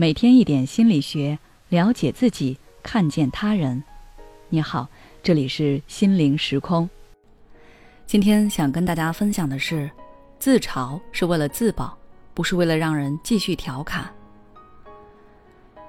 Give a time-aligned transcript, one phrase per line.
[0.00, 1.36] 每天一点心理学，
[1.70, 3.82] 了解自己，看见他人。
[4.48, 4.88] 你好，
[5.24, 6.88] 这里是心灵时空。
[8.06, 9.90] 今天想跟大家分享的是，
[10.38, 11.98] 自嘲是为了自保，
[12.32, 14.08] 不是为了让人继续调侃。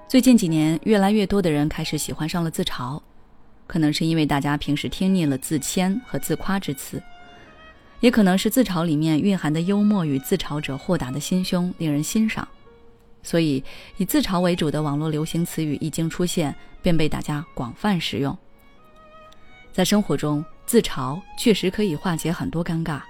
[0.07, 2.99] 最近几年，越来越多的人开始喜欢上了自嘲，
[3.67, 6.99] 可能是因为大家平时听腻了自谦和自夸之词。
[7.99, 12.47] 也可能是自嘲里面蕴含的幽默与自嘲者豁达的心胸令人欣赏，
[13.21, 13.63] 所以
[13.97, 18.37] 以自嘲为主的网络流行词语一经出现，便被大家广泛使用。
[19.71, 23.01] 在生活中，自嘲确实可以化解很多尴尬。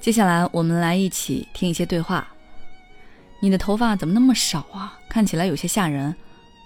[0.00, 2.28] 接下来，我们来一起听一些对话。
[3.40, 4.98] 你的头发怎么那么少啊？
[5.08, 6.14] 看起来有些吓人。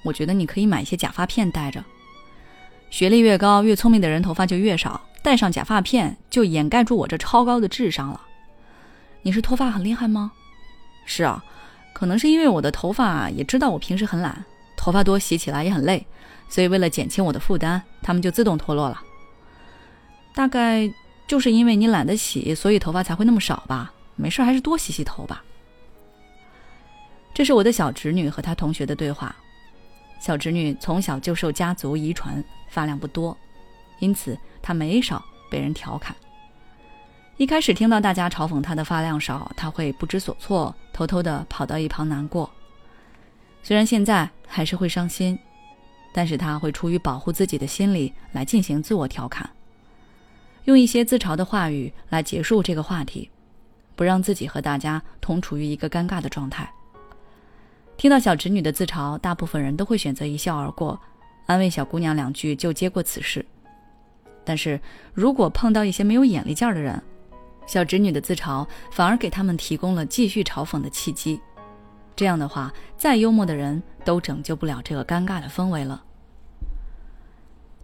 [0.05, 1.85] 我觉得你可以买一些假发片戴着。
[2.89, 5.01] 学历越高，越聪明的人头发就越少。
[5.23, 8.21] 戴上假发片就掩盖住我这超高的智商了。
[9.23, 10.33] 你是脱发很厉害吗？
[11.05, 11.45] 是啊，
[11.99, 14.45] 可能是因为我的头发也知道我平时很懒，
[14.77, 16.07] 头发多洗起来也很累，
[16.49, 19.03] 所以为了减轻我的负担，它们就自动脱落了。
[20.33, 20.89] 大概
[21.27, 23.93] 就是因为你懒得洗，所以头发才会那么少吧。
[24.15, 25.43] 没事，还是多洗洗头吧。
[27.35, 29.35] 这是我的小侄女和她同学的对话。
[30.21, 33.37] 小侄女从小就受家族遗传，发量不多。
[33.99, 36.15] 因此，她没少被人调侃。
[37.39, 42.51] 一开始听到大家嘲讽他的发量少，他会不知所措，偷偷的跑到一旁难过。
[43.63, 45.39] 虽然现在还是会伤心，
[46.13, 49.49] 但是他会出于保护自己的心理来进行自我调侃，
[50.65, 53.31] 用一些自嘲的话语来结束这个话题，
[53.95, 56.69] 不让自己和大家同处于一个尴尬的状态。
[57.97, 61.01] 听到小侄女的自嘲，大部分人都会选择一笑而过，
[61.47, 63.47] 安慰小姑娘两句就接过此事。
[64.45, 64.81] 但是
[65.15, 67.01] 如果碰到一些没有眼力劲儿的人，
[67.69, 71.41] 小侄女的自嘲反而给他们提供了继续嘲讽的契机。
[72.17, 76.03] 这样的话，再幽默的人都拯救不了这个尴尬的氛围了。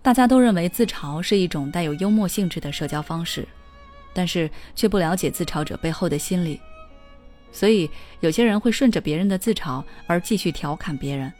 [0.02, 3.46] 大家都认为自嘲是一种带有幽默性质的社交方式，
[4.12, 6.60] 但是却不了解自嘲者背后的心理，
[7.52, 7.88] 所以
[8.18, 11.32] 有些人会顺着别人的自嘲而继续调侃别人。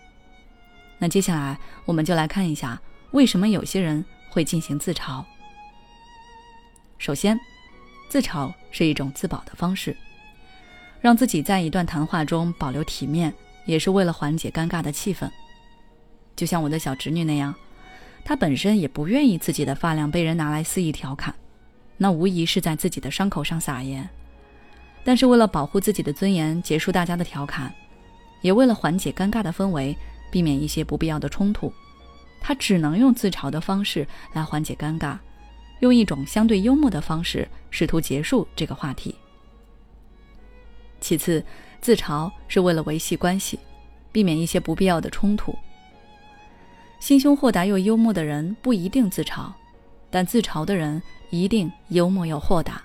[0.98, 2.80] 那接下来我们就来看一下，
[3.10, 4.04] 为什么有些人。
[4.34, 5.24] 会进行自嘲。
[6.98, 7.38] 首先，
[8.09, 9.97] 自嘲是一种自保的方式，
[11.00, 13.34] 让自己在一段谈话中保留体面，
[13.65, 15.28] 也是为了缓解尴尬的气氛。
[16.37, 17.54] 就像我的小侄女那样，
[18.25, 21.34] 她本身也不愿意自己的发量被人拿来肆意调侃，
[21.97, 24.09] 那无疑是在自己的伤口上撒盐。
[25.04, 27.72] 但是为了保护自己的尊严，结束大家的调侃，
[28.41, 29.97] 也为了缓解尴尬的氛围，
[30.31, 31.72] 避免一些不必要的冲突。
[32.41, 35.19] 她只能用自嘲的方式来缓解尴尬，
[35.84, 39.14] 用一种相对幽默的方式试图结束这个话题。
[40.98, 41.44] 其次，
[41.78, 43.58] 自嘲是为了维系关系，
[44.10, 45.54] 避免一些不必要的冲突。
[46.98, 49.52] 心胸豁达又幽默的人不一定自嘲，
[50.10, 52.82] 但自嘲的人一定幽默又豁达。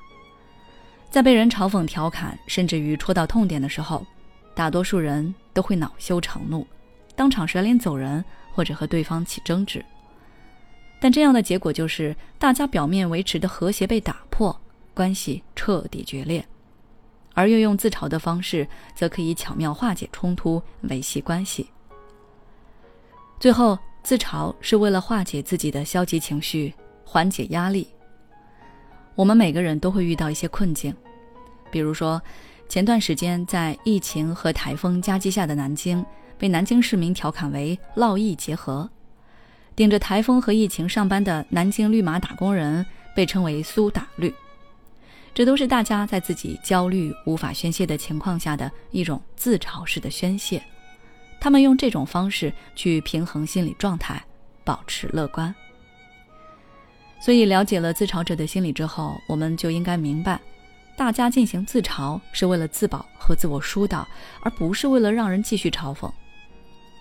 [1.10, 4.06] 在被人嘲讽、调侃，甚至于戳到痛点的时候，
[4.54, 6.68] 大多数人都会恼羞成怒，
[7.16, 8.24] 当场甩脸走人。
[8.52, 9.86] 或者和对方起争执，
[11.00, 14.60] 但这样的结果就是大家表面维持的和谐被打破，
[14.94, 16.42] 关系彻底决裂；
[17.34, 21.70] 而运用自嘲的方式，则可以巧妙化解冲突，维系关系。
[23.40, 26.74] 最后，自嘲是为了化解自己的消极情绪，
[27.06, 27.88] 缓解压力。
[29.16, 30.94] 我们每个人都会遇到一些困境，
[31.72, 32.22] 比如说，
[32.68, 36.06] 前段时间在疫情和台风夹击下的南京。
[36.38, 38.90] 被南京市民调侃为“烙疫结合”，
[39.80, 42.86] 顶着台风和疫情上班的南京绿码打工人
[43.16, 44.36] 被称为“苏打绿”，
[45.34, 50.62] 这都是大家在自己焦虑无法宣泄的情况下的一种自嘲式的宣泄。
[51.40, 54.22] 他们用这种方式去平衡心理状态，
[54.66, 55.56] 保持乐观。
[57.22, 60.38] 所以，了解了自嘲者的心理之后，我们就应该明白，
[60.98, 64.06] 大家进行自嘲是为了自保和自我疏导，
[64.42, 66.12] 而不是为了让人继续嘲讽。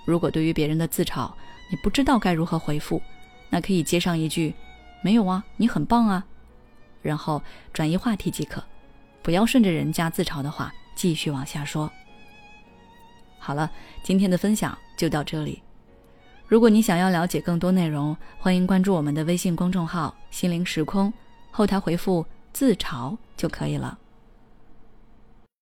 [0.07, 1.29] 如果对于别人的自嘲，
[1.71, 3.01] 你不知道该如何回复，
[3.51, 4.55] 那可以接上一句
[5.03, 6.25] “没有啊，你很棒啊”，
[7.03, 7.43] 然后
[7.73, 8.65] 转移话题即可，
[9.23, 11.91] 不要顺着人家自嘲的话继续往下说。
[13.39, 13.71] 好了，
[14.03, 15.63] 今天的分享就到这里。
[16.47, 21.13] 如果你想要了解更多内容，欢迎关注我们的微信公众号“心灵时空”，
[21.53, 23.99] 后台回复“自嘲”就可以了。